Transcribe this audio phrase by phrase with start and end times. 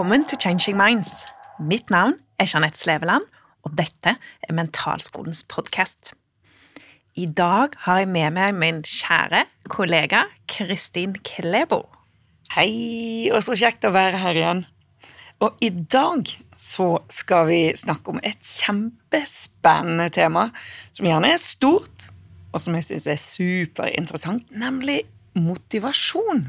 [0.00, 1.26] Velkommen til Changing Minds.
[1.60, 3.26] Mitt navn er Jeanette Sleveland,
[3.68, 6.14] og dette er Mentalskolens podkast.
[7.20, 11.82] I dag har jeg med meg min kjære kollega Kristin Klebo.
[12.54, 14.62] Hei, og så kjekt å være her igjen.
[15.44, 20.46] Og i dag så skal vi snakke om et kjempespennende tema,
[20.96, 22.08] som gjerne er stort,
[22.54, 25.02] og som jeg syns er superinteressant, nemlig
[25.36, 26.46] motivasjon.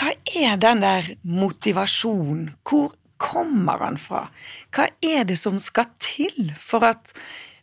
[0.00, 2.54] Hva er den der motivasjonen?
[2.64, 4.30] Hvor kommer den fra?
[4.72, 7.12] Hva er det som skal til for at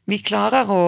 [0.08, 0.84] vi klarer å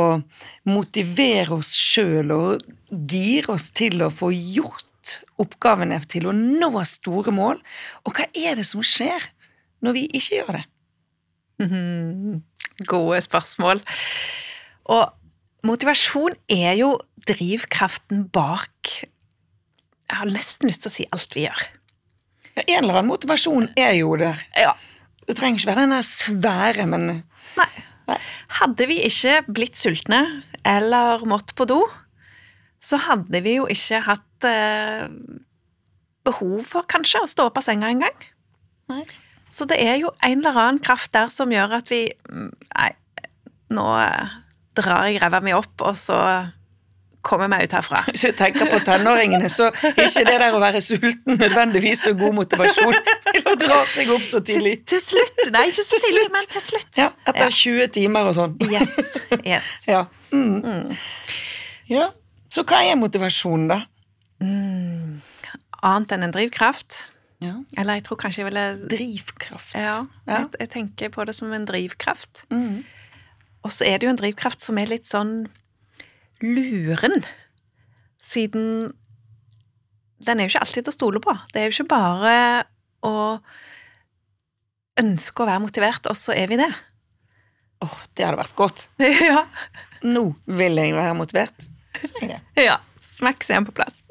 [0.69, 7.33] motivere oss sjøl og gire oss til å få gjort oppgavene til å nå store
[7.33, 7.57] mål?
[8.05, 9.25] Og hva er det som skjer
[9.81, 10.65] når vi ikke gjør det?
[11.65, 12.41] Mhm.
[12.93, 13.81] Gode spørsmål.
[14.93, 16.93] Og motivasjon er jo
[17.27, 18.99] drivkraften bak
[20.09, 21.65] Jeg har nesten lyst til å si alt vi gjør.
[22.55, 24.41] Ja, En eller annen motivasjon er jo der.
[24.57, 24.73] Ja.
[25.29, 27.07] Det trenger ikke være den der svære, men
[27.59, 27.69] Nei.
[28.09, 28.17] Nei.
[28.59, 30.23] Hadde vi ikke blitt sultne
[30.67, 31.83] eller mått på do,
[32.81, 35.05] så hadde vi jo ikke hatt eh,
[36.25, 38.17] behov for kanskje å stå opp av senga engang.
[39.53, 42.91] Så det er jo en eller annen kraft der som gjør at vi mm, Nei,
[43.75, 44.37] nå eh,
[44.79, 46.17] drar jeg ræva mi opp, og så
[47.21, 47.99] kommer meg ut herfra.
[48.07, 52.13] Hvis jeg tenker på tenåringene, så er ikke det der å være sulten nødvendigvis så
[52.17, 52.95] god motivasjon
[53.27, 54.77] til å dra seg opp så tidlig.
[54.89, 55.41] til slutt.
[55.51, 56.89] Nei, ikke så tidlig, men til slutt.
[57.01, 58.55] Ja, Etter 20 timer og sånn.
[58.71, 58.95] Yes.
[59.43, 59.69] yes.
[59.93, 60.05] Ja.
[60.31, 60.59] Mm.
[60.63, 60.97] Mm.
[61.91, 62.05] ja.
[62.49, 63.81] Så hva er motivasjon, da?
[64.41, 65.19] Mm.
[65.85, 67.01] Annet enn en drivkraft.
[67.43, 67.53] Ja.
[67.79, 69.75] Eller jeg tror kanskje jeg ville Drivkraft.
[69.75, 70.39] Ja, Ja.
[70.43, 72.45] Jeg, jeg tenker på det som en drivkraft.
[72.51, 72.81] Mm.
[73.63, 75.47] Og så er det jo en drivkraft som er litt sånn
[76.43, 77.23] luren,
[78.23, 78.91] siden
[80.19, 81.33] den er jo ikke alltid til å stole på.
[81.53, 82.33] Det er jo ikke bare
[83.07, 83.15] å
[84.99, 86.69] ønske å være motivert, og så er vi det.
[87.85, 88.87] Åh, det hadde vært godt.
[89.29, 89.45] ja.
[90.03, 90.25] Nå
[90.59, 91.67] vil jeg være motivert.
[92.03, 92.41] Så er det.
[92.69, 92.77] ja.
[93.19, 94.03] Smekk, så er den på plass.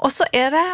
[0.00, 0.64] Og så er det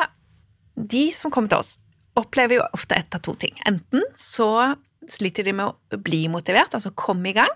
[0.77, 1.77] De som kommer til oss,
[2.17, 3.56] opplever jo ofte ett av to ting.
[3.69, 4.77] Enten så
[5.09, 7.53] sliter de med å bli motivert, altså komme i gang.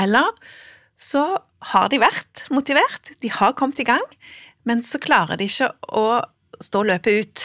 [0.00, 0.28] Eller
[1.00, 1.24] så
[1.72, 4.04] har de vært motivert, de har kommet i gang,
[4.68, 6.06] men så klarer de ikke å
[6.62, 7.44] stå løpet ut.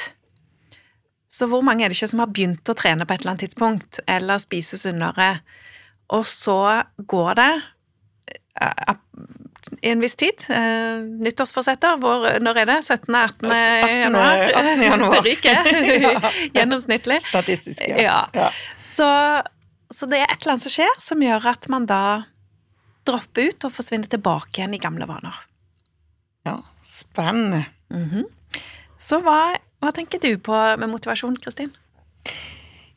[1.29, 3.45] Så hvor mange er det ikke som har begynt å trene på et eller annet
[3.47, 5.39] tidspunkt, eller spise sunnere,
[6.09, 6.59] og så
[7.09, 7.49] går det
[8.61, 8.95] eh,
[9.85, 10.45] i en viss tid.
[10.49, 12.77] Eh, nyttårsforsetter, hvor, når er det?
[12.87, 13.13] 17.
[13.15, 13.51] 18.
[13.51, 13.99] 18.
[14.05, 14.41] januar?
[14.63, 14.83] 18.
[14.87, 15.13] januar.
[15.19, 15.69] Det ryker.
[16.09, 16.31] Ja.
[16.55, 17.19] Gjennomsnittlig.
[17.27, 18.23] Statistisk, Ja.
[18.33, 18.49] ja.
[18.89, 19.05] Så,
[19.93, 22.01] så det er et eller annet som skjer, som gjør at man da
[23.07, 25.35] dropper ut og forsvinner tilbake igjen i gamle vaner.
[26.45, 26.59] ja.
[26.83, 27.65] Spennende.
[27.93, 28.25] Mhm.
[28.99, 31.71] Så hva, hva tenker du på med motivasjon, Kristin?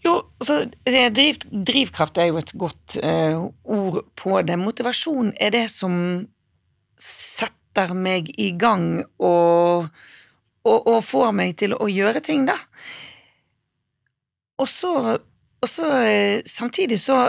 [0.03, 4.57] Jo, så driv, drivkraft er jo et godt eh, ord på det.
[4.59, 5.95] Motivasjon er det som
[6.99, 9.87] setter meg i gang og,
[10.67, 12.59] og, og får meg til å gjøre ting, da.
[14.59, 14.93] Og så,
[15.63, 17.29] og så eh, samtidig så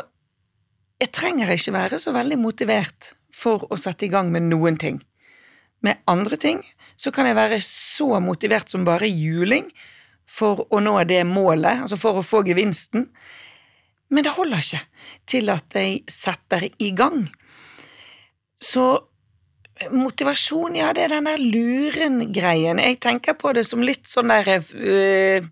[1.02, 5.02] Jeg trenger ikke være så veldig motivert for å sette i gang med noen ting.
[5.84, 6.62] Med andre ting
[6.96, 9.68] så kan jeg være så motivert som bare juling
[10.30, 13.09] for å nå det målet, altså for å få gevinsten.
[14.14, 14.84] Men det holder ikke
[15.28, 17.25] til at jeg setter i gang.
[18.62, 18.86] Så
[19.92, 22.80] motivasjon, ja, det er den der luren-greien.
[22.80, 25.50] Jeg tenker på det som litt sånn der øh,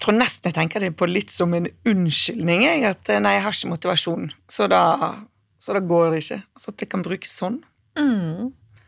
[0.00, 2.84] Jeg tror nesten jeg tenker det på litt som en unnskyldning, jeg.
[2.88, 4.78] At øh, nei, jeg har ikke motivasjon, så da,
[5.60, 6.38] så da går det ikke.
[6.56, 7.58] Altså at det kan brukes sånn.
[8.00, 8.46] Mm.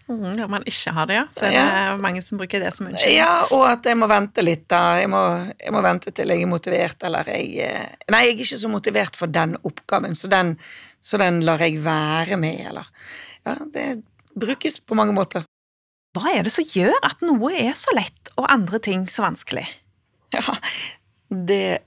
[0.09, 1.27] Mm, når man ikke har det, ja.
[1.37, 1.97] Så er det Ja.
[2.01, 3.19] mange som bruker det som unnskyldning.
[3.19, 4.81] Ja, og at jeg må vente litt, da.
[5.03, 5.21] Jeg må,
[5.61, 8.73] jeg må vente til jeg er motivert, eller jeg eh, Nei, jeg er ikke så
[8.73, 10.57] motivert for den oppgaven, så den,
[11.05, 12.89] så den lar jeg være med, eller
[13.45, 13.87] Ja, det
[14.33, 15.45] brukes på mange måter.
[16.17, 19.69] Hva er det som gjør at noe er så lett, og andre ting så vanskelig?
[20.33, 20.41] Ja,
[21.33, 21.83] det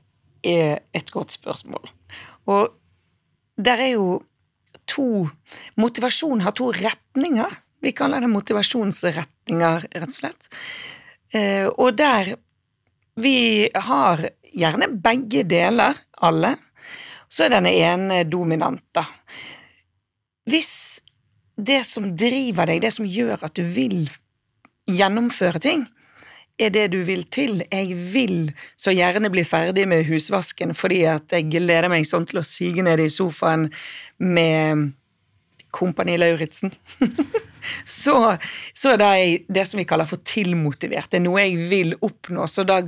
[0.45, 1.89] er et godt spørsmål.
[2.51, 2.73] Og
[3.57, 4.23] der er jo
[4.87, 5.27] to
[5.81, 7.49] Motivasjon har to retninger.
[7.81, 10.49] Vi kaller det motivasjonsretninger, rett og slett.
[11.33, 12.35] Eh, og der
[13.21, 16.55] vi har gjerne begge deler, alle,
[17.29, 19.05] så er den ene dominant, da.
[20.45, 21.01] Hvis
[21.55, 24.09] det som driver deg, det som gjør at du vil
[24.85, 25.85] gjennomføre ting,
[26.59, 27.63] er det du vil til.
[27.71, 32.41] Jeg vil så gjerne bli ferdig med husvasken fordi at jeg gleder meg sånn til
[32.41, 33.67] å sige ned i sofaen
[34.23, 34.93] med
[35.75, 36.71] Kompani Lauritzen.
[38.03, 38.37] så,
[38.73, 39.09] så er det
[39.51, 41.11] det som vi kaller for tilmotivert.
[41.11, 42.81] Det er noe jeg vil oppnå, så da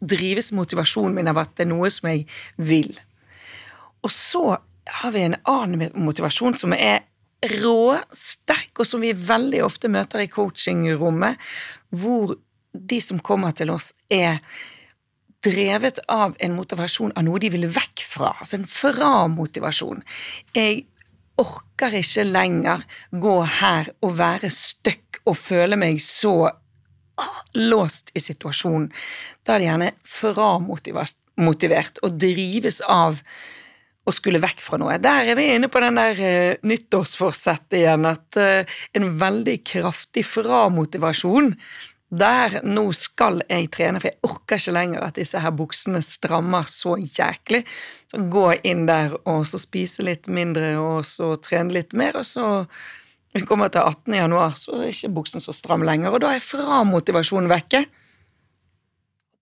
[0.00, 2.24] drives motivasjonen min av at det er noe som jeg
[2.56, 2.94] vil.
[4.00, 4.44] Og så
[4.90, 7.02] har vi en annen motivasjon som er
[7.60, 11.40] rå, sterk, og som vi veldig ofte møter i coachingrommet,
[11.92, 12.34] hvor
[12.72, 14.40] de som kommer til oss, er
[15.44, 18.34] drevet av en motivasjon av noe de vil vekk fra.
[18.38, 20.02] Altså en fra-motivasjon.
[20.56, 20.84] Jeg
[21.40, 26.50] orker ikke lenger gå her og være stuck og føle meg så
[27.56, 28.90] låst i situasjonen.
[29.44, 33.20] Da er det gjerne fra-motivert og drives av
[34.08, 34.96] å skulle vekk fra noe.
[35.02, 40.24] Der er vi inne på den der uh, nyttårsforsettet igjen, at uh, en veldig kraftig
[40.28, 41.52] fra-motivasjon
[42.10, 46.66] der nå skal jeg trene, for jeg orker ikke lenger at disse her buksene strammer
[46.70, 47.62] så jæklig.
[48.10, 52.26] Så gå inn der og så spise litt mindre og så trene litt mer, og
[52.26, 52.48] så
[53.30, 54.16] vi kommer til 18.
[54.16, 57.84] januar, så er ikke buksen så stram lenger, og da er fra-motivasjonen vekke.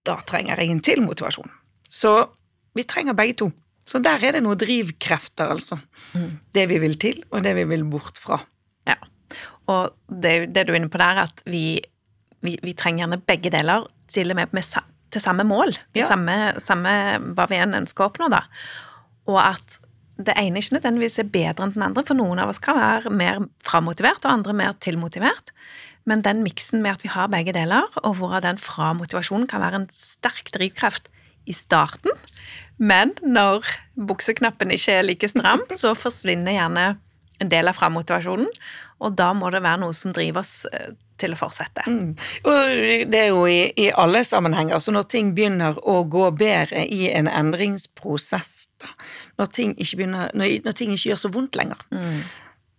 [0.05, 1.49] Da trenger jeg en til motivasjon.
[1.89, 2.13] Så
[2.77, 3.49] vi trenger begge to.
[3.89, 5.79] Så der er det noen drivkrefter, altså.
[6.13, 6.35] Mm.
[6.53, 8.43] Det vi vil til, og det vi vil bort fra.
[8.89, 8.99] Ja.
[9.73, 11.81] Og det, det du er inne på der, at vi
[12.45, 14.65] vi, vi, trenger gjerne begge deler til og med, med
[15.13, 15.75] til samme mål.
[15.97, 16.09] Til ja.
[16.11, 16.95] samme, samme,
[17.37, 18.45] hva vi enn ønsker å oppnå, da.
[19.29, 19.79] Og at
[20.19, 23.13] det ene ikke nødvendigvis er bedre enn den andre, for noen av oss kan være
[23.15, 25.53] mer framotivert, og andre mer tilmotivert.
[26.09, 29.83] Men den miksen med at vi har begge deler, og hvorav den framotivasjonen kan være
[29.83, 31.11] en sterk drivkraft
[31.49, 32.13] i starten,
[32.79, 33.67] men når
[34.09, 36.89] bukseknappen ikke er like stram, så forsvinner gjerne
[37.39, 38.49] en del av framotivasjonen,
[38.99, 41.85] og da må det være noe som driver oss eh, til å fortsette.
[41.87, 42.11] Mm.
[42.49, 42.73] Og
[43.11, 44.79] det er jo i, i, alle sammenhenger.
[44.83, 48.93] Så når ting begynner å gå bedre i en endringsprosess, da,
[49.41, 52.21] når, ting begynner, når, når ting ikke gjør så vondt lenger mm.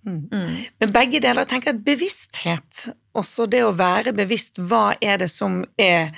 [0.08, 0.20] Mm.
[0.32, 0.54] mm.
[0.80, 2.86] Men begge deler tenker jeg bevissthet.
[3.20, 4.60] Også det å være bevisst.
[4.60, 6.14] Hva er det som er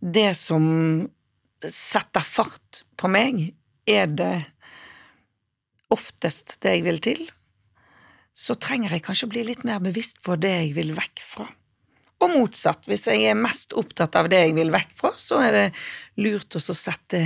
[0.00, 0.66] det som
[1.66, 3.48] setter fart på meg?
[3.86, 4.46] Er det
[5.94, 7.26] oftest det jeg vil til?
[8.36, 11.46] Så trenger jeg kanskje å bli litt mer bevisst på det jeg vil vekk fra.
[12.24, 15.56] Og motsatt, hvis jeg er mest opptatt av det jeg vil vekk fra, så er
[15.56, 15.64] det
[16.20, 17.22] lurt å sette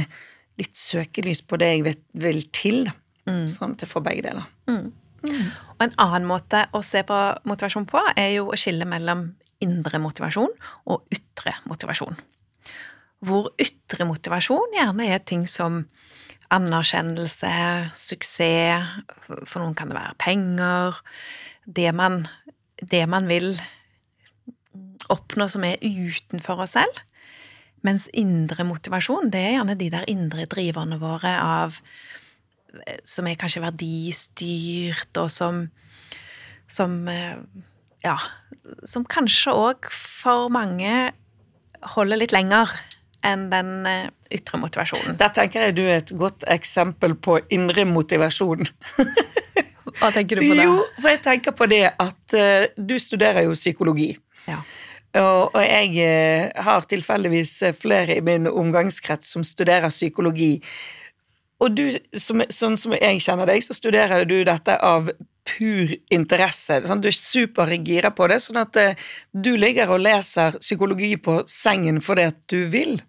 [0.61, 2.91] litt søkelys på det jeg vil til,
[3.27, 3.47] mm.
[3.51, 4.49] sånn at jeg får begge deler.
[4.71, 4.91] Mm.
[5.27, 5.47] Mm.
[5.77, 7.19] Og en annen måte å se på
[7.49, 9.29] motivasjon på, er jo å skille mellom
[9.65, 10.53] indre motivasjon
[10.91, 12.19] og ytre motivasjon.
[13.27, 15.85] Hvor ytre motivasjon gjerne er ting som
[16.55, 17.53] anerkjennelse,
[17.99, 18.89] suksess.
[19.47, 20.99] For noen kan det være penger.
[21.67, 22.25] Det man,
[22.81, 23.55] det man vil
[25.11, 27.05] oppnå som er utenfor oss selv.
[27.87, 31.81] Mens indre motivasjon, det er gjerne de der indre driverne våre av
[33.03, 35.69] Som er kanskje verdistyrt, og som
[36.69, 37.09] Som
[38.05, 38.17] Ja,
[38.85, 41.13] som kanskje òg for mange
[41.97, 42.71] holder litt lenger
[43.27, 45.19] enn den eh, ytre motivasjonen.
[45.21, 48.69] Der tenker jeg du er et godt eksempel på indre motivasjon.
[50.01, 50.65] Hva tenker du på det?
[50.65, 54.13] Jo, for jeg tenker på det at uh, du studerer jo psykologi.
[54.47, 54.61] Ja.
[55.19, 60.55] Og, og jeg uh, har tilfeldigvis flere i min omgangskrets som studerer psykologi.
[61.61, 61.85] Og du,
[62.17, 65.11] som, sånn som jeg kjenner deg, så studerer du dette av
[65.51, 66.81] pur interesse.
[66.87, 71.43] Sånn, du er supergira på det, sånn at uh, du ligger og leser psykologi på
[71.51, 73.01] sengen fordi at du vil.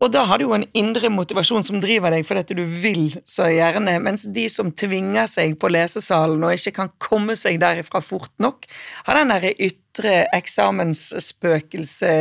[0.00, 3.50] Og da har du jo en indre motivasjon som driver deg fordi du vil så
[3.52, 8.32] gjerne, mens de som tvinger seg på lesesalen og ikke kan komme seg derifra fort
[8.40, 8.64] nok,
[9.04, 12.12] har den derre ytre eksamensspøkelse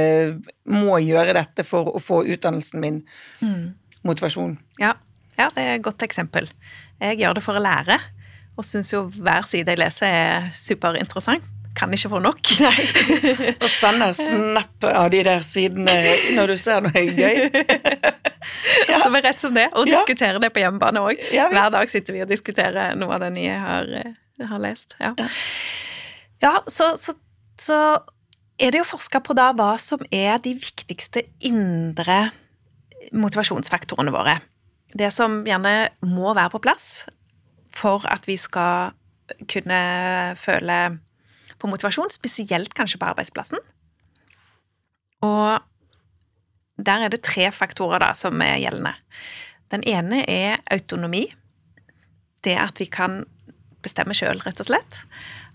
[0.76, 3.00] må gjøre dette for å få utdannelsen min.
[3.40, 3.79] Mm.
[4.08, 4.58] Motivasjon.
[4.80, 4.94] Ja.
[5.38, 6.50] ja, det er et godt eksempel.
[7.00, 8.00] Jeg gjør det for å lære,
[8.60, 11.48] og syns jo hver side jeg leser er superinteressant
[11.80, 12.52] kan ikke få nok.
[12.66, 13.54] Nei.
[13.56, 15.96] Og sender snap av de der sidene
[16.36, 17.48] når du ser noe gøy.
[18.92, 19.00] ja.
[19.04, 19.70] Som er rett som det.
[19.78, 20.02] Og ja.
[20.06, 21.24] det på hjemmebane òg.
[21.36, 24.64] Ja, Hver dag sitter vi og diskuterer noe av det nye jeg har, eh, har
[24.64, 24.98] lest.
[25.00, 25.14] Ja,
[26.44, 27.16] ja så, så,
[27.60, 27.80] så,
[28.60, 32.26] er det jo forska på da hva som er de viktigste indre
[33.16, 34.40] motivasjonsfaktorene våre.
[34.90, 37.06] Det som gjerne må være på plass
[37.76, 38.96] for at vi skal
[39.52, 39.80] kunne
[40.40, 40.78] føle
[41.60, 43.62] på motivasjon, spesielt kanskje på arbeidsplassen.
[45.26, 45.60] Og
[46.80, 48.96] der er det tre faktorer da som er gjeldende.
[49.72, 51.28] Den ene er autonomi.
[52.44, 53.26] Det at vi kan
[53.84, 55.02] bestemme sjøl, rett og slett.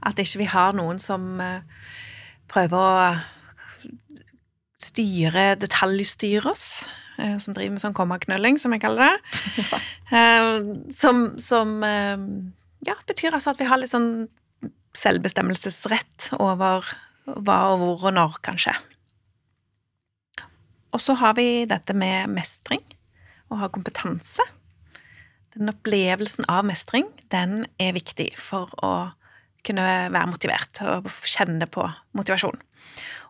[0.05, 1.65] At ikke vi har noen som eh,
[2.53, 3.09] prøver å
[4.85, 6.69] styre, detaljstyre oss.
[7.19, 9.83] Eh, som driver med sånn kommaknølling, som jeg kaller det.
[10.15, 10.59] Eh,
[10.95, 14.29] som, som ja, betyr altså at vi har litt sånn
[14.95, 16.87] selvbestemmelsesrett over
[17.25, 18.77] hva og hvor og når, kanskje.
[20.95, 22.85] Og så har vi dette med mestring,
[23.51, 24.45] å ha kompetanse.
[25.57, 28.93] Den opplevelsen av mestring, den er viktig for å
[29.67, 32.61] kunne være motivert og kjenne på motivasjon.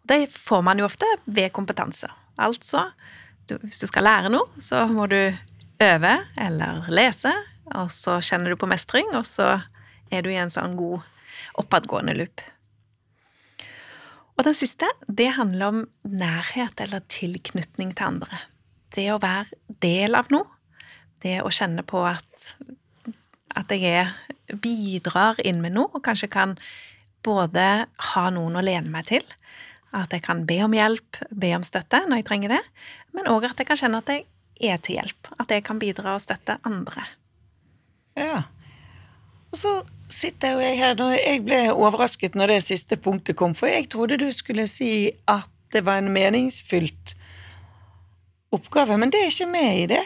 [0.03, 2.11] Og det får man jo ofte ved kompetanse.
[2.37, 2.89] Altså,
[3.51, 5.19] du, hvis du skal lære noe, så må du
[5.83, 7.33] øve eller lese,
[7.75, 9.59] og så kjenner du på mestring, og så
[10.13, 11.05] er du i en sånn god
[11.61, 12.43] oppadgående loop.
[14.35, 18.41] Og den siste, det handler om nærhet eller tilknytning til andre.
[18.95, 20.49] Det å være del av noe.
[21.23, 22.51] Det å kjenne på at,
[23.57, 24.11] at jeg er,
[24.61, 26.59] bidrar inn med noe, og kanskje kan
[27.25, 29.25] både ha noen å lene meg til,
[29.95, 32.63] at jeg kan be om hjelp, be om støtte når jeg trenger det,
[33.15, 34.27] men òg at jeg kan kjenne at jeg
[34.75, 35.31] er til hjelp.
[35.39, 37.07] At jeg kan bidra og støtte andre.
[38.19, 38.45] Ja.
[39.55, 39.75] Og så
[40.11, 44.19] sitter jeg her, og jeg ble overrasket når det siste punktet kom, for jeg trodde
[44.21, 47.15] du skulle si at det var en meningsfylt
[48.55, 50.03] oppgave, men det er ikke med i det.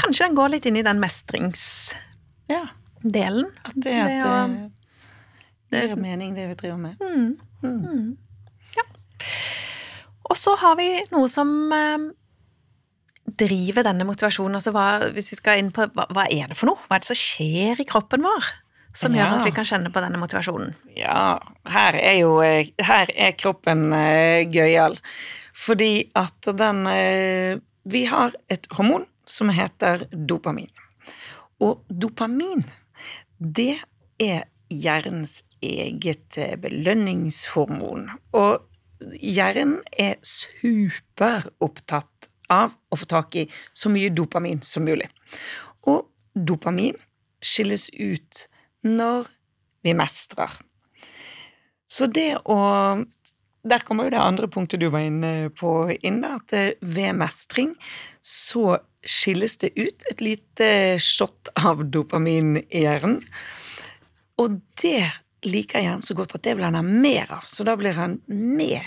[0.00, 1.98] Kanskje den går litt inn i den mestringsdelen.
[2.50, 2.66] Ja.
[3.00, 4.70] At det, at det,
[5.72, 7.00] det gir mening, det vi driver med.
[7.00, 7.38] Mm.
[7.62, 8.16] Mm.
[10.30, 12.08] Og så har vi noe som eh,
[13.40, 14.58] driver denne motivasjonen?
[14.60, 16.82] Altså hva, hvis vi skal inn på hva, hva, er det for noe?
[16.86, 18.52] Hva er det som skjer i kroppen vår
[18.96, 19.22] som ja.
[19.22, 20.72] gjør at vi kan kjenne på denne motivasjonen?
[20.98, 21.38] Ja,
[21.70, 24.98] her er jo Her er kroppen uh, gøyal.
[25.54, 27.60] Fordi at den uh,
[27.90, 30.70] Vi har et hormon som heter dopamin.
[31.62, 32.64] Og dopamin,
[33.38, 33.78] det
[34.18, 38.08] er hjernens eget eh, belønningshormon.
[38.38, 38.64] Og
[39.20, 45.08] hjernen er superopptatt av å få tak i så mye dopamin som mulig.
[45.88, 46.98] Og dopamin
[47.40, 48.46] skilles ut
[48.86, 49.30] når
[49.84, 50.50] vi mestrer.
[51.90, 52.60] Så det å
[53.60, 57.74] Der kommer jo det andre punktet du var inne på, inne, at ved mestring
[58.24, 63.18] så skilles det ut et lite shot av dopamin i hjernen.
[64.40, 65.10] Og det
[65.46, 68.18] liker igjen så godt at det vil han ha mer av, så da blir han
[68.28, 68.86] mer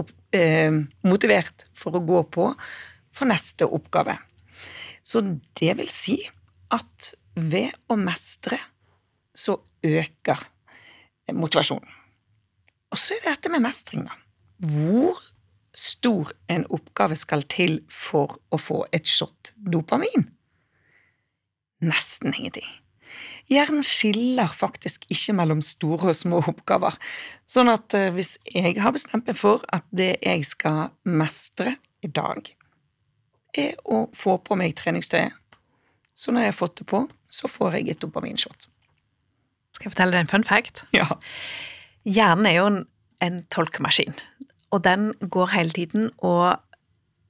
[0.00, 0.72] opp, eh,
[1.06, 2.50] motivert for å gå på
[3.14, 4.18] for neste oppgave.
[5.02, 5.22] Så
[5.58, 6.18] det vil si
[6.74, 8.58] at ved å mestre
[9.34, 10.42] så øker
[11.32, 11.88] motivasjonen.
[12.88, 14.16] Og så er det dette med mestring, da.
[14.64, 15.20] Hvor
[15.76, 20.26] stor en oppgave skal til for å få et shot dopamin?
[21.84, 22.66] Nesten ingenting.
[23.48, 26.96] Hjernen skiller faktisk ikke mellom store og små oppgaver.
[27.48, 32.10] Sånn at eh, hvis jeg har bestemt meg for at det jeg skal mestre i
[32.12, 32.50] dag,
[33.56, 35.32] er å få på meg treningstøyet.
[36.18, 38.68] Så når jeg har fått det på, så får jeg et dopaminshot.
[39.72, 40.84] Skal jeg fortelle deg en fun fact?
[40.96, 41.06] Ja.
[42.08, 42.78] Hjernen er jo en,
[43.24, 44.16] en tolkemaskin,
[44.74, 46.58] og den går hele tiden og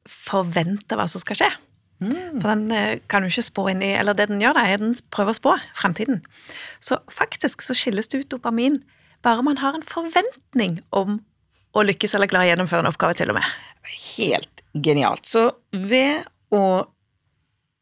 [0.09, 1.51] forventer hva som skal skje.
[1.99, 2.38] Mm.
[2.38, 4.78] For den eh, kan jo ikke spå inn i Eller det den gjør, da, er
[4.78, 6.21] den prøver å spå fremtiden.
[6.85, 8.78] Så faktisk så skilles det ut dopamin
[9.26, 11.19] bare man har en forventning om
[11.75, 13.49] å lykkes eller klare å gjennomføre en oppgave, til og med.
[14.14, 15.26] Helt genialt.
[15.26, 16.23] Så ved
[16.55, 16.64] å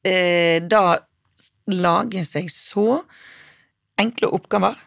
[0.06, 0.98] eh, da
[1.68, 3.02] lage seg så
[4.00, 4.80] enkle oppgaver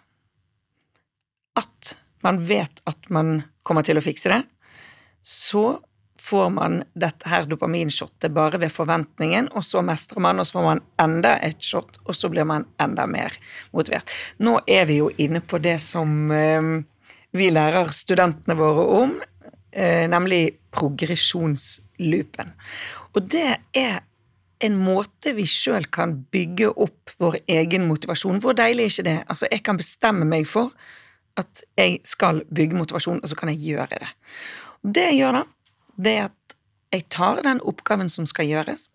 [1.59, 1.95] at
[2.25, 4.41] man vet at man kommer til å fikse det,
[5.21, 5.79] så
[6.19, 10.67] får man dette her dopaminshotet bare ved forventningen, og så mestrer man, og så får
[10.67, 13.35] man enda et shot, og så blir man enda mer
[13.75, 14.11] motivert.
[14.43, 16.69] Nå er vi jo inne på det som eh,
[17.35, 19.17] vi lærer studentene våre om,
[19.71, 20.43] eh, nemlig
[20.75, 22.53] progresjonsloopen.
[23.15, 24.01] Og det er
[24.59, 28.41] en måte vi sjøl kan bygge opp vår egen motivasjon.
[28.43, 29.19] Hvor deilig er ikke det?
[29.31, 30.73] Altså, jeg kan bestemme meg for
[31.39, 34.09] at jeg skal bygge motivasjon, og så kan jeg gjøre det.
[34.83, 35.43] Det jeg gjør da,
[36.00, 36.56] det er at
[36.96, 38.88] jeg tar den oppgaven som skal gjøres,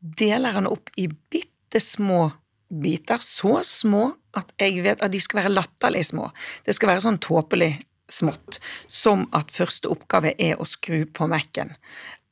[0.00, 2.28] deler den opp i bitte små
[2.68, 6.28] biter, så små at jeg vet at de skal være latterlig små.
[6.66, 7.76] Det skal være sånn tåpelig
[8.12, 11.72] smått, som at første oppgave er å skru på Mac-en.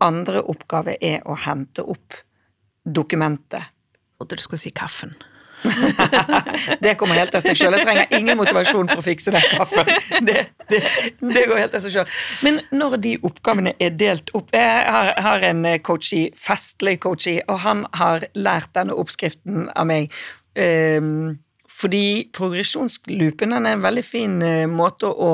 [0.05, 2.19] Andre oppgave er å hente opp
[2.85, 3.71] dokumentet.
[4.21, 5.15] Og du skulle si kaffen.
[6.85, 7.77] det kommer helt av seg sjøl.
[7.79, 9.91] Jeg trenger ingen motivasjon for å fikse den kaffen.
[10.27, 10.83] Det, det,
[11.21, 12.13] det går helt av seg sjøl.
[12.47, 17.59] Men når de oppgavene er delt opp Jeg har, har en coach festlig coach og
[17.65, 20.13] han har lært denne oppskriften av meg.
[20.55, 21.41] Um,
[21.75, 25.33] fordi progresjonsloopen er en veldig fin eh, måte å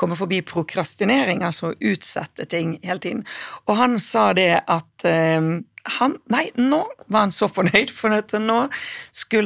[0.00, 3.22] komme forbi prokrastinering, altså utsette ting hele tiden.
[3.68, 5.60] Og han sa det at eh,
[5.98, 6.80] han, nei, nå
[7.12, 8.08] var han så fornøyd, for
[8.40, 8.60] nå,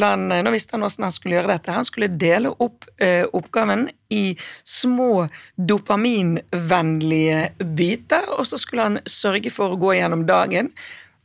[0.05, 1.75] han, nå visste han hvordan han skulle gjøre dette.
[1.75, 5.27] Han skulle dele opp eh, oppgaven i små
[5.59, 7.43] dopaminvennlige
[7.75, 10.71] biter, og så skulle han sørge for å gå gjennom dagen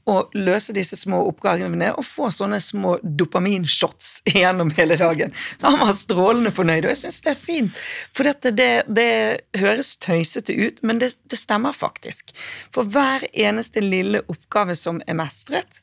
[0.09, 5.31] og løse disse små oppgavene og få sånne små dopaminshots gjennom hele dagen.
[5.57, 7.81] Så han var strålende fornøyd, og jeg syns det er fint.
[8.11, 9.07] For dette, det, det,
[9.61, 12.35] høres tøysete ut, men det, det, stemmer faktisk.
[12.75, 15.79] For hver eneste lille oppgave som er mestret,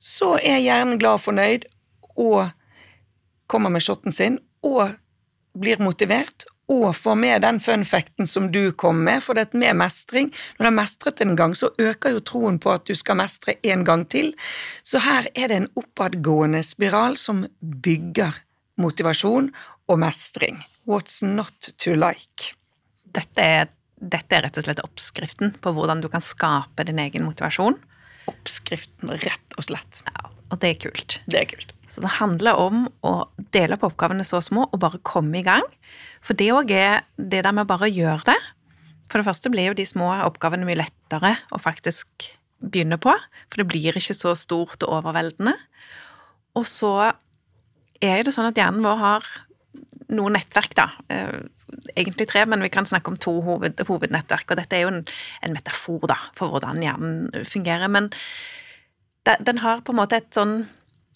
[0.00, 1.68] så er hjernen glad og fornøyd
[2.20, 2.52] og
[3.50, 4.96] kommer med shoten sin og
[5.58, 9.78] blir motivert og få med den funfacten som du kom med, for det er med
[9.80, 13.18] mestring Når du har mestret en gang, så øker jo troen på at du skal
[13.18, 14.32] mestre en gang til.
[14.82, 18.38] Så her er det en oppadgående spiral som bygger
[18.80, 19.50] motivasjon
[19.90, 20.62] og mestring.
[20.86, 22.54] What's not to like?
[23.10, 27.26] Dette er, dette er rett og slett oppskriften på hvordan du kan skape din egen
[27.26, 27.78] motivasjon.
[28.30, 30.04] Oppskriften, rett og slett.
[30.06, 31.18] Ja, og det er kult.
[31.30, 31.74] Det er kult.
[31.90, 33.14] Så det handler om å
[33.54, 35.66] dele opp oppgavene så små og bare komme i gang.
[36.22, 38.38] For det òg er det der med bare å gjøre det.
[39.10, 42.30] For det første blir jo de små oppgavene mye lettere å faktisk
[42.62, 43.14] begynne på.
[43.50, 45.56] For det blir ikke så stort og overveldende.
[46.58, 46.92] Og så
[48.00, 49.26] er det sånn at hjernen vår har
[50.10, 50.88] noen nettverk, da.
[51.12, 51.42] Eh,
[51.98, 54.48] egentlig tre, men vi kan snakke om to hoved, hovednettverk.
[54.50, 55.04] Og dette er jo en,
[55.42, 57.90] en, metafor da, for hvordan hjernen fungerer.
[57.92, 58.10] Men
[59.24, 60.64] den har på en måte et sånn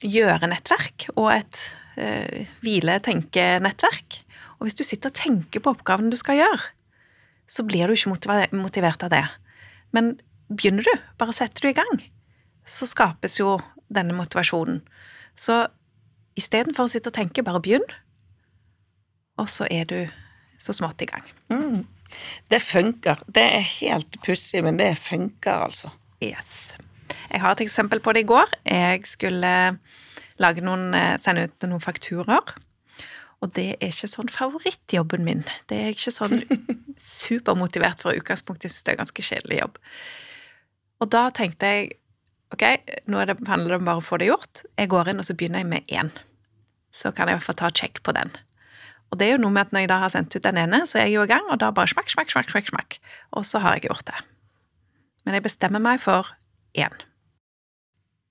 [0.05, 1.61] gjøre-nettverk og et
[1.97, 4.21] eh, hvile-tenke-nettverk.
[4.59, 6.61] Og hvis du sitter og tenker på oppgaven du skal gjøre,
[7.51, 8.13] så blir du ikke
[8.57, 9.25] motivert av det.
[9.95, 10.15] Men
[10.49, 12.03] begynner du, bare setter du i gang,
[12.67, 13.59] så skapes jo
[13.93, 14.83] denne motivasjonen.
[15.37, 15.65] Så
[16.39, 17.85] istedenfor å sitte og tenke, bare begynn,
[19.41, 19.99] og så er du
[20.63, 21.27] så smått i gang.
[21.53, 21.85] Mm.
[22.51, 23.23] Det funker.
[23.27, 25.91] Det er helt pussig, men det funker, altså.
[26.23, 26.75] Yes.
[27.35, 28.53] Jeg har et eksempel på det i går.
[28.71, 29.51] Jeg skulle
[30.39, 32.55] lage noen, eh, sende ut noen fakturaer.
[33.43, 35.43] Og det er ikke sånn favorittjobben min.
[35.69, 36.45] Det er ikke sånn
[36.97, 38.69] supermotivert for utgangspunktet.
[38.69, 39.83] Jeg syns det er ganske kjedelig jobb.
[41.03, 41.91] Og da tenkte jeg
[42.55, 42.65] ok,
[43.11, 44.63] nå det, handler det om bare å få det gjort.
[44.79, 46.13] Jeg går inn og så begynner jeg med én.
[46.95, 48.31] Så kan jeg i hvert fall ta check på den.
[49.11, 50.85] Og det er jo noe med at når jeg da har sendt ut den ene,
[50.87, 52.97] så er jeg jo i gang, og da bare smakk, smakk, smakk, smakk, smakk.
[53.35, 54.23] Og så har jeg gjort det.
[55.27, 56.31] Men jeg bestemmer meg for
[56.79, 56.95] én.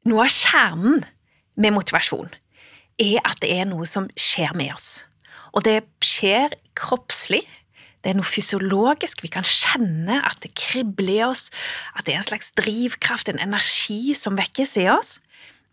[0.04, 1.04] Noe av kjernen
[1.56, 2.32] med motivasjon
[3.02, 5.06] er at det er noe som skjer med oss.
[5.56, 7.44] Og det skjer kroppslig.
[8.04, 9.22] Det er noe fysiologisk.
[9.24, 11.48] Vi kan kjenne at det kribler i oss,
[11.96, 15.20] at det er en slags drivkraft, en energi som vekkes i oss.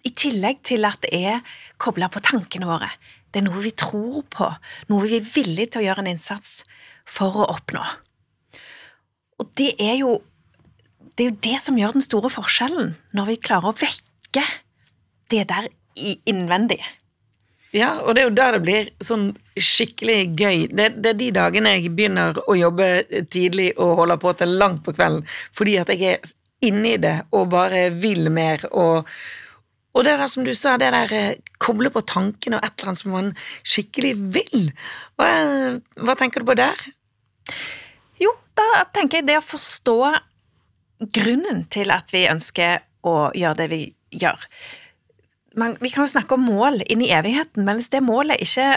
[0.06, 1.42] I tillegg til at det er
[1.82, 2.92] kobla på tankene våre.
[3.30, 4.46] Det er noe vi tror på,
[4.90, 6.60] noe vi er villige til å gjøre en innsats
[7.08, 7.82] for å oppnå.
[9.42, 10.20] Og det er jo
[11.18, 15.44] det, er jo det som gjør den store forskjellen, når vi klarer å vekke det
[15.50, 15.68] der
[16.28, 16.80] innvendig.
[17.70, 20.64] Ja, og det er jo da det blir sånn skikkelig gøy.
[20.74, 22.88] Det, det, er de dagene jeg begynner å jobbe
[23.30, 25.22] tidlig og holder på til langt på kvelden,
[25.54, 26.32] fordi at jeg er
[26.66, 28.64] inni det og bare vil mer.
[28.74, 29.06] Og,
[29.94, 32.90] og det der som du sa, det der eh, koble på tankene og et eller
[32.90, 33.30] annet som man
[33.62, 34.66] skikkelig vil.
[35.14, 35.30] Hva,
[36.02, 36.82] hva tenker du på der?
[38.20, 39.98] Jo, da tenker jeg det å forstå
[41.14, 44.46] grunnen til at vi ønsker å gjøre det vi gjør
[45.58, 48.68] man, Vi kan jo snakke om mål inn i evigheten, men hvis det målet ikke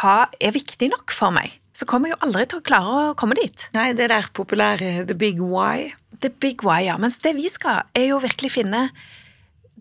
[0.00, 3.16] ha, er viktig nok for meg, så kommer jeg jo aldri til å klare å
[3.18, 3.66] komme dit.
[3.74, 5.92] Nei, det der populære the big why.
[6.22, 6.98] The big why, ja.
[7.00, 8.86] Mens det vi skal, er jo virkelig finne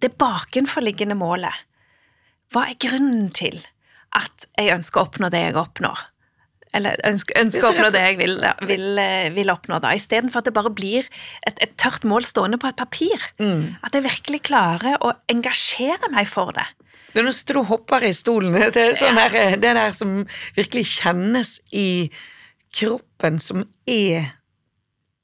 [0.01, 1.53] det bakenforliggende målet.
[2.53, 3.61] Hva er grunnen til
[4.13, 6.01] at jeg ønsker å oppnå det jeg oppnår?
[6.73, 9.93] Eller ønsker, ønsker å oppnå det jeg vil, vil, eh, vil oppnå, da.
[9.93, 11.05] Istedenfor at det bare blir
[11.45, 13.27] et, et, tørt mål stående på et papir.
[13.41, 13.75] Mm.
[13.85, 16.65] At jeg virkelig klarer å engasjere meg for det.
[17.13, 18.55] Nå sitter du og hopper i stolen.
[18.73, 20.23] Det er sånn der, eh, det der som
[20.57, 22.09] virkelig kjennes i
[22.73, 24.33] kroppen, som er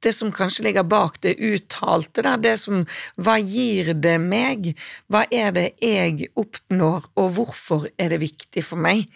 [0.03, 2.85] det som kanskje ligger bak det uttalte, da, det som
[3.19, 4.71] Hva gir det meg?
[5.11, 9.09] Hva er det jeg oppnår, og hvorfor er det viktig for meg?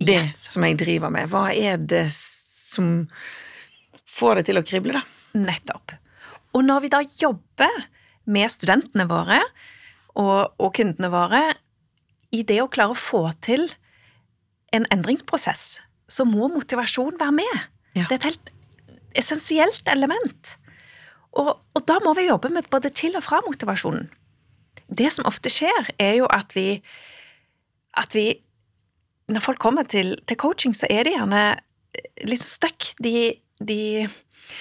[0.00, 0.36] Det yes.
[0.54, 1.30] som jeg driver med.
[1.32, 3.08] Hva er det som
[4.08, 5.04] får det til å krible, da?
[5.38, 5.94] Nettopp.
[6.56, 7.84] Og når vi da jobber
[8.30, 9.38] med studentene våre
[10.18, 11.42] og, og kundene våre
[12.34, 13.68] i det å klare å få til
[14.74, 15.78] en endringsprosess,
[16.10, 17.68] så må motivasjon være med.
[17.98, 18.06] Ja.
[18.06, 18.50] Det er et helt
[19.18, 20.54] essensielt element.
[21.38, 24.08] Og, og, da må vi jobbe med både til og fra motivasjonen.
[24.90, 26.80] Det som ofte skjer, er jo at vi,
[27.98, 28.32] at vi
[29.30, 31.44] når folk kommer til, til coaching, så er de gjerne
[32.28, 32.92] litt stuck.
[33.02, 34.08] De, de,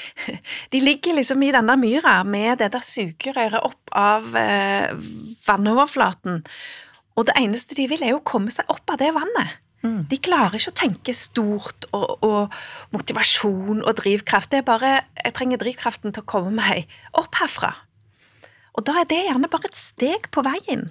[0.73, 4.93] de ligger liksom i denne myra med det der sugerøret opp av eh,
[5.47, 6.43] vannoverflaten,
[7.19, 9.57] og det eneste de vil, er jo å komme seg opp av det vannet.
[9.83, 10.07] Mm.
[10.11, 12.55] De klarer ikke å tenke stort og, og,
[12.95, 14.51] motivasjon og drivkraft.
[14.51, 17.73] Det er bare Jeg trenger drivkraften til å komme meg opp herfra.
[18.75, 20.89] Og da er det gjerne bare et steg på veien.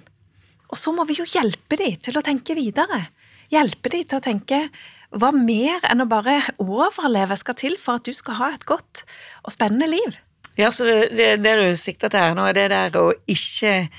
[0.69, 3.07] Og så må vi jo hjelpe dem til å tenke videre.
[3.53, 4.63] Hjelpe dem til å tenke
[5.09, 9.03] hva mer enn å bare overleve skal til for at du skal ha et godt
[9.41, 10.19] og spennende liv.
[10.59, 13.89] Ja, så det, det, det du sikter til her nå, er det der å ikke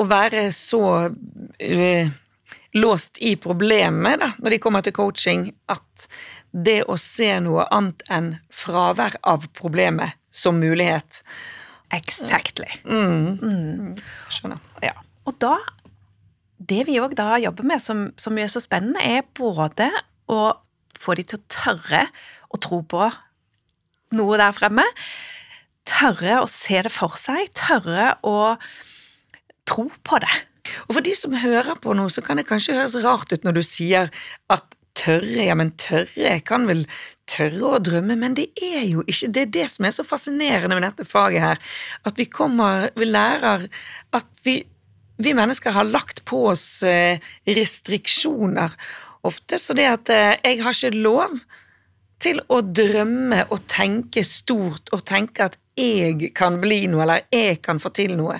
[0.00, 0.80] Å være så
[1.12, 2.12] uh,
[2.74, 6.06] låst i problemet da, når de kommer til coaching, at
[6.50, 11.20] det å se noe annet enn fravær av problemet som mulighet
[11.92, 12.66] Exactly.
[12.88, 13.38] mm.
[13.44, 13.94] Mm.
[14.32, 14.64] Skjønner.
[14.82, 14.96] Ja.
[15.28, 15.58] Og da
[16.68, 19.88] Det vi òg da jobber med, som, som er så spennende, er både
[20.30, 20.54] å
[21.02, 22.06] få de til å tørre
[22.52, 23.08] å tro på
[24.16, 24.84] noe der fremme.
[25.88, 27.50] Tørre å se det for seg.
[27.58, 28.54] Tørre å
[29.68, 30.34] tro på det.
[30.86, 33.58] Og for de som hører på nå, så kan det kanskje høres rart ut når
[33.58, 34.12] du sier
[34.52, 36.84] at tørre, ja, men tørre jeg kan vel
[37.30, 40.76] tørre å drømme, men det er jo ikke Det er det som er så fascinerende
[40.76, 41.62] med dette faget her.
[42.04, 43.68] At vi kommer, vi lærer
[44.12, 44.60] at vi,
[45.22, 48.76] vi mennesker har lagt på oss eh, restriksjoner.
[49.26, 51.36] Ofte så det at eh, jeg har ikke lov
[52.22, 57.62] til å drømme og tenke stort og tenke at jeg kan bli noe, eller jeg
[57.64, 58.38] kan få til noe.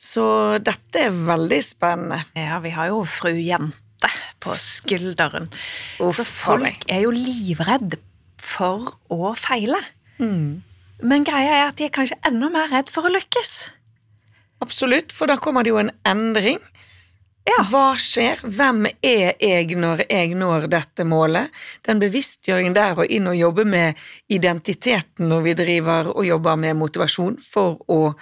[0.00, 0.24] Så
[0.62, 2.24] dette er veldig spennende.
[2.36, 4.10] Ja, vi har jo fru Jente
[4.44, 5.48] på skulderen.
[6.02, 7.96] Uff, Så folk er jo livredd
[8.40, 9.80] for å feile.
[10.18, 10.62] Mm.
[11.04, 13.54] Men greia er at de er kanskje enda mer redd for å lykkes.
[14.62, 16.60] Absolutt, for da kommer det jo en endring.
[17.44, 17.58] Ja.
[17.68, 18.40] Hva skjer?
[18.40, 21.52] Hvem er jeg når jeg når dette målet?
[21.84, 24.00] Den bevisstgjøringen der og inn og jobbe med
[24.32, 28.14] identiteten når vi driver og jobber med motivasjon for å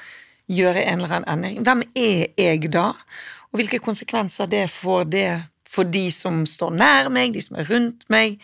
[0.51, 1.63] gjøre en eller annen endring.
[1.63, 2.89] Hvem er jeg da?
[3.53, 5.31] Og hvilke konsekvenser det får det
[5.71, 8.41] for de som står nær meg, de som er rundt meg?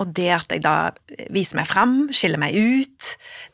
[0.00, 0.92] Og det at jeg da
[1.32, 3.10] viser meg fram, skiller meg ut,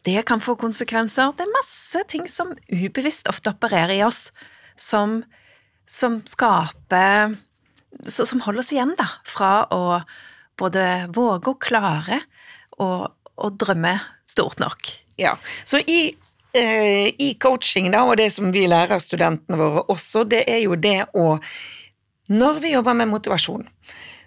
[0.07, 1.35] det kan få konsekvenser.
[1.35, 4.31] Det er masse ting som ubevisst ofte opererer i oss,
[4.79, 5.23] som,
[5.89, 7.35] som skaper
[8.13, 10.01] Som holder oss igjen, da, fra å
[10.61, 12.21] både våge og klare
[12.77, 13.95] å, og drømme
[14.29, 14.91] stort nok.
[15.21, 16.15] Ja, så i,
[16.53, 20.77] eh, i coaching da, og det som vi lærer studentene våre også, det er jo
[20.77, 21.39] det å
[22.27, 23.69] Når vi jobber med motivasjon,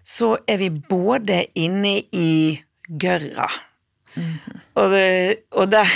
[0.09, 2.57] så er vi både inne i
[2.89, 3.49] gørra.
[4.73, 5.89] Og, det, og der,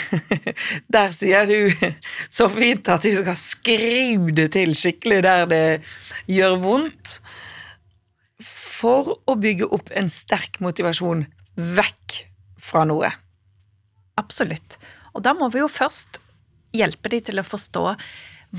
[0.96, 1.72] der sier du
[2.30, 5.66] så fint at du skal skru det til skikkelig der det
[6.30, 7.18] gjør vondt.
[8.44, 12.20] For å bygge opp en sterk motivasjon vekk
[12.62, 13.10] fra noe.
[14.20, 14.78] Absolutt.
[15.14, 16.20] Og da må vi jo først
[16.76, 17.86] hjelpe de til å forstå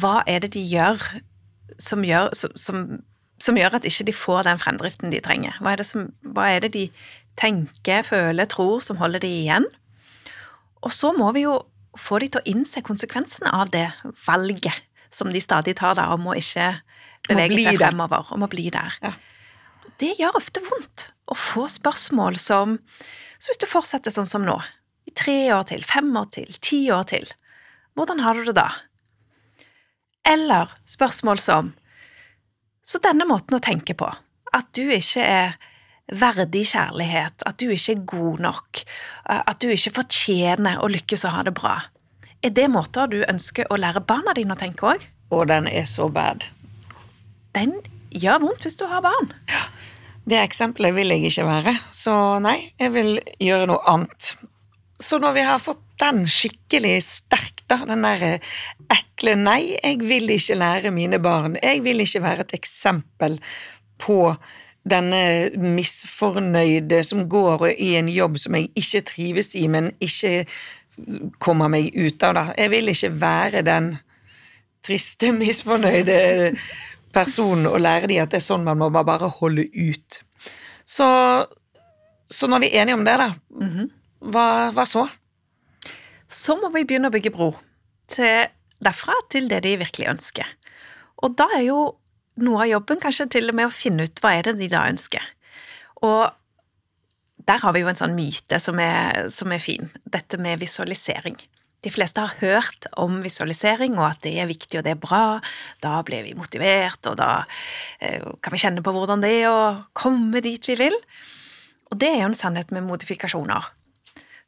[0.00, 1.02] hva er det de gjør
[1.82, 2.86] som gjør, som,
[3.42, 5.57] som, gjør at ikke de får den fremdriften de trenger.
[5.61, 6.85] Hva er, det som, hva er det de
[7.40, 9.68] tenker, føler, tror som holder de igjen?
[10.85, 11.59] Og så må vi jo
[11.99, 13.87] få de til å innse konsekvensene av det
[14.27, 14.83] valget
[15.14, 16.73] som de stadig tar da, om å ikke
[17.29, 18.97] bevege seg fremover, om å bli der.
[19.03, 19.12] Ja.
[20.03, 22.79] Det gjør ofte vondt å få spørsmål som
[23.38, 24.55] Så hvis du fortsetter sånn som nå,
[25.05, 27.27] i tre år til, fem år til, ti år til,
[27.92, 28.70] hvordan har du det da?
[30.25, 31.75] Eller spørsmål som
[32.85, 34.11] Så denne måten å tenke på,
[34.55, 35.57] at du ikke er
[36.12, 38.83] verdig kjærlighet, at du ikke er god nok,
[39.25, 41.79] at du ikke fortjener å lykkes og ha det bra,
[42.44, 45.07] er det måter du ønsker å lære barna dine å tenke òg?
[45.33, 46.44] Og den er så bad.
[47.57, 47.73] Den
[48.12, 49.33] gjør vondt hvis du har barn.
[49.49, 49.64] Ja.
[50.29, 54.31] Det eksempelet vil jeg ikke være, så nei, jeg vil gjøre noe annet.
[55.04, 58.38] Så når vi har fått den skikkelig sterk, da, den der
[58.92, 63.36] ekle nei, jeg vil ikke lære mine barn, jeg vil ikke være et eksempel
[64.00, 64.18] på
[64.84, 70.44] denne misfornøyde som går i en jobb som jeg ikke trives i, men ikke
[71.42, 72.44] kommer meg ut av, da.
[72.58, 73.90] Jeg vil ikke være den
[74.84, 76.54] triste, misfornøyde
[77.14, 80.20] personen og lære de at det er sånn man må bare holde ut.
[80.84, 81.06] Så,
[82.26, 83.30] så når vi er enige om det, da,
[84.24, 85.06] hva, hva så?
[86.32, 87.52] Så må vi begynne å bygge bro
[88.10, 88.48] til
[88.84, 90.48] derfra til det de virkelig ønsker.
[91.24, 91.78] Og da er jo
[92.42, 94.84] noe av jobben kanskje til og med å finne ut hva er det de da
[94.90, 95.22] ønsker.
[96.04, 96.32] Og
[97.48, 101.37] der har vi jo en sånn myte som er, som er fin, dette med visualisering.
[101.84, 105.40] de fleste har hørt om visualisering, og at det er viktig og det er bra.
[105.84, 107.44] Da blir vi motivert, og da
[108.00, 110.96] eh, kan vi kjenne på hvordan det er å komme dit vi vil.
[111.92, 113.68] Og det er jo en sannhet med modifikasjoner.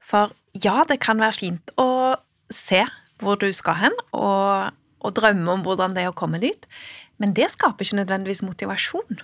[0.06, 2.16] For ja, det kan være fint å
[2.54, 2.84] se
[3.22, 6.66] hvor du skal hen, og, og drømme om hvordan det er å komme dit,
[7.20, 9.22] men det skaper ikke nødvendigvis motivasjon.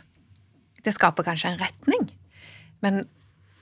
[0.82, 2.08] Det skaper kanskje en retning.
[2.82, 3.04] Men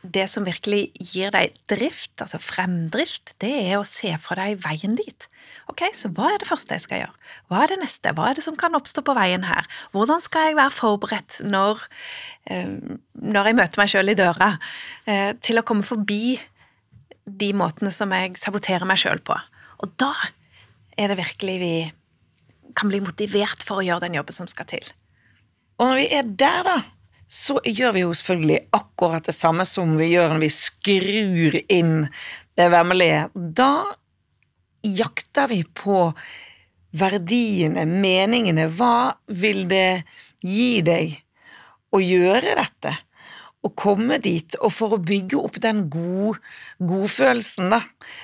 [0.00, 4.94] det som virkelig gir deg drift, altså fremdrift, det er å se for deg veien
[4.96, 5.26] dit.
[5.68, 7.18] Ok, så hva er det første jeg skal gjøre?
[7.50, 8.14] Hva er det neste?
[8.16, 9.68] Hva er det som kan oppstå på veien her?
[9.92, 11.85] Hvordan skal jeg være forberedt når,
[12.48, 12.72] eh,
[13.12, 14.50] når jeg møter meg sjøl i døra,
[15.04, 16.38] eh, til å komme forbi
[17.40, 19.37] de måtene som jeg saboterer meg sjøl på?
[19.81, 20.12] Og da
[20.99, 21.75] er det virkelig vi
[22.77, 24.85] kan bli motivert for å gjøre den jobben som skal til.
[25.81, 26.77] Og når vi er der, da,
[27.31, 31.95] så gjør vi jo selvfølgelig akkurat det samme som vi gjør når vi skrur inn
[32.59, 33.29] det vemmelige.
[33.35, 33.73] Da
[34.87, 36.11] jakter vi på
[37.01, 38.66] verdiene, meningene.
[38.75, 40.03] Hva vil det
[40.43, 41.14] gi deg
[41.95, 42.97] å gjøre dette?
[43.61, 46.38] Å komme dit, og for å bygge opp den god,
[46.81, 47.83] godfølelsen, da,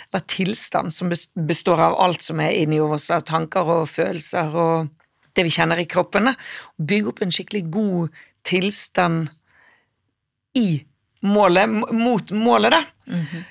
[0.08, 1.12] eller tilstand som
[1.48, 4.88] består av alt som er inni oss, av tanker og følelser og
[5.36, 6.32] det vi kjenner i kroppen,
[6.80, 8.16] bygge opp en skikkelig god
[8.48, 9.28] tilstand
[10.56, 10.70] i
[11.26, 12.84] målet, mot målet, da.
[13.06, 13.44] Mm -hmm.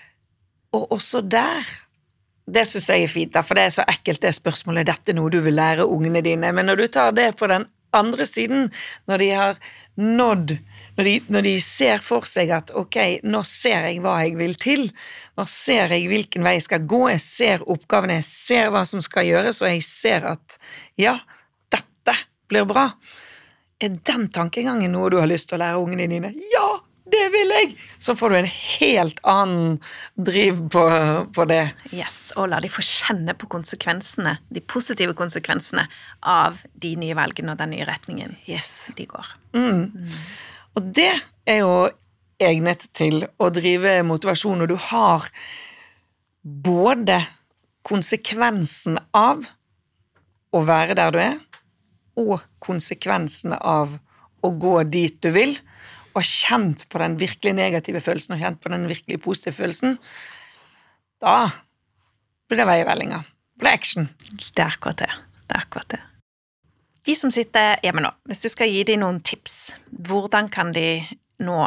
[0.72, 1.66] Og også der
[2.54, 5.14] Det syns jeg er fint, da, for det er så ekkelt det spørsmålet er dette
[5.14, 6.52] noe du vil lære ungene dine.
[6.52, 8.72] Men når du tar det på den andre siden,
[9.08, 9.56] når de har
[9.96, 10.58] nådd
[10.96, 14.56] når de, når de, ser for seg at ok, nå ser jeg hva jeg vil
[14.60, 14.88] til,
[15.36, 19.04] nå ser jeg hvilken vei jeg skal gå, jeg ser oppgavene, jeg ser hva som
[19.04, 20.58] skal gjøres, og jeg ser at
[21.02, 21.18] ja,
[21.74, 22.16] dette
[22.48, 22.90] blir bra.
[23.84, 26.32] Er den tankegangen noe du har lyst til å lære ungene dine?
[26.54, 26.70] Ja,
[27.12, 27.76] det vil jeg!
[28.02, 29.76] Så får du en helt annen
[30.16, 30.86] driv på,
[31.36, 31.62] på, det.
[31.94, 35.86] Yes, Og la de få kjenne på konsekvensene, de positive konsekvensene
[36.22, 38.90] av de nye valgene og den nye retningen yes.
[38.98, 39.36] de går.
[39.54, 39.84] Mm.
[39.92, 40.20] Mm.
[40.76, 41.12] Og det
[41.48, 41.76] er jo
[42.42, 45.28] egnet til å drive motivasjon når du har
[46.44, 47.22] både
[47.86, 49.46] konsekvensen av
[50.56, 51.38] å være der du er,
[52.20, 53.98] og konsekvensene av
[54.46, 55.56] å gå dit du vil,
[56.16, 59.98] og kjent på den virkelig negative følelsen og kjent på den virkelig positive følelsen,
[61.24, 61.38] da
[62.48, 63.26] blir det veivellinger.
[63.56, 64.10] Det blir action.
[64.32, 65.12] Det er akkurat det.
[65.48, 66.02] Det er akkurat det.
[67.06, 69.76] De som sitter hjemme nå, hvis du skal gi dem noen tips,
[70.08, 71.04] hvordan kan de
[71.46, 71.60] nå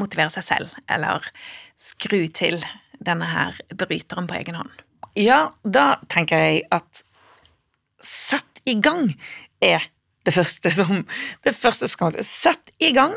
[0.00, 1.26] motivere seg selv, eller
[1.76, 2.56] skru til
[3.04, 4.72] denne her bryteren på egen hånd?
[5.18, 7.02] Ja, da tenker jeg at
[8.00, 9.10] sett i gang
[9.60, 9.84] er
[10.24, 11.04] det første som
[11.44, 13.14] Det første skal Sett i gang.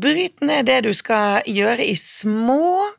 [0.00, 2.90] Bryt ned det du skal gjøre i små,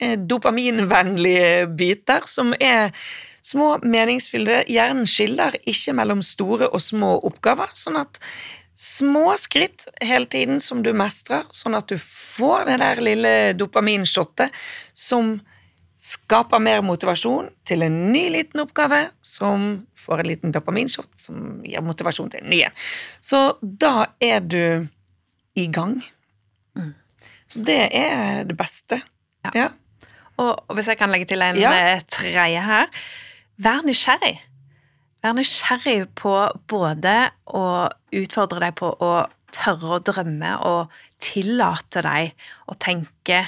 [0.00, 2.94] eh, dopaminvennlige biter, som er
[3.50, 4.64] små, meningsfylte.
[4.70, 8.20] Hjernen skiller ikke mellom store og små oppgaver, sånn at
[8.80, 14.54] små skritt hele tiden som du mestrer, sånn at du får det der lille dopaminshottet
[14.96, 15.36] som
[16.00, 21.84] skaper mer motivasjon til en ny liten oppgave, som får en liten dopaminshot som gir
[21.84, 22.78] motivasjon til en ny en.
[23.20, 24.88] Så da er du
[25.60, 25.98] i gang.
[26.78, 26.94] Mm.
[27.50, 29.02] Så det er det beste.
[29.44, 29.52] Ja.
[29.52, 29.68] ja.
[30.40, 31.74] Og, hvis jeg kan legge til en ja.
[31.76, 32.88] Eh, tredje her
[33.60, 34.38] Vær nysgjerrig.
[35.20, 36.32] Vær nysgjerrig på
[36.70, 37.16] både
[37.52, 37.64] å
[38.16, 39.12] utfordre deg på å
[39.52, 43.42] tørre å drømme og tillate deg å tenke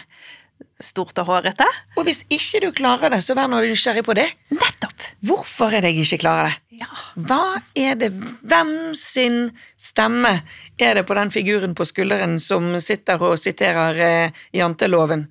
[0.83, 1.67] stort og hårete.
[1.97, 4.27] Og hvis ikke du klarer det, så vær nå nysgjerrig på det.
[4.53, 5.07] Nettopp.
[5.25, 6.83] Hvorfor er det jeg ikke klarer det?
[6.83, 6.91] Ja.
[7.15, 8.11] Hva er det,
[8.43, 9.39] hvem sin
[9.81, 10.35] stemme
[10.77, 15.29] er det på den figuren på skulderen som sitter og siterer eh, janteloven?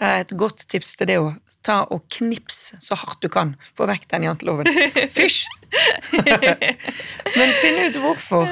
[0.00, 1.30] Eh, et godt tips til det å
[1.66, 3.54] ta og knips så hardt du kan.
[3.76, 4.70] Få vekk den janteloven.
[5.16, 5.46] Fysj!
[7.38, 8.50] Men finn ut hvorfor.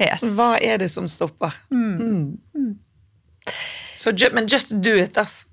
[0.00, 0.24] Yes.
[0.36, 1.54] Hva er det som stopper?
[1.70, 2.38] Mm.
[2.56, 2.72] Mm.
[4.00, 5.44] Så, men just do it, ass.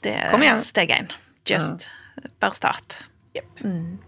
[0.00, 1.10] Det er steg én.
[1.44, 1.88] Just.
[2.16, 2.30] Mm.
[2.40, 2.96] Bare start.
[3.36, 3.64] Yep.
[3.64, 3.98] Mm.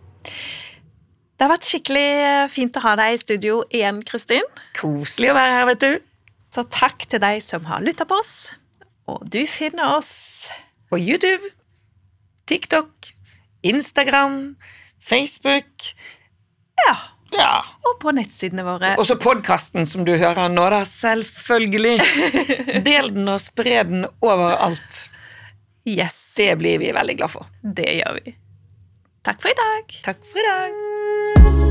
[1.38, 2.06] Det har vært skikkelig
[2.50, 4.46] fint å ha deg i studio igjen, Kristin.
[4.78, 5.92] Koselig å være her, vet du.
[6.54, 8.54] Så takk til deg som har lytta på oss.
[9.08, 10.48] Og du finner oss
[10.88, 11.52] på YouTube,
[12.48, 13.12] TikTok,
[13.62, 14.56] Instagram,
[15.08, 15.92] Facebook.
[16.86, 16.96] Ja.
[17.36, 17.52] ja.
[17.84, 18.94] Og på nettsidene våre.
[18.96, 20.82] Og så podkasten som du hører nå, da.
[20.88, 21.98] Selvfølgelig.
[22.88, 25.06] Del den og spre den overalt.
[25.88, 26.20] Yes.
[26.36, 27.48] Det blir vi veldig glad for.
[27.62, 28.36] Det gjør vi.
[29.28, 29.98] Takk for i dag.
[30.08, 31.67] Takk for i dag.